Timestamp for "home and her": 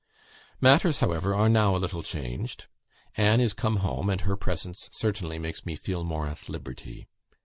3.85-4.35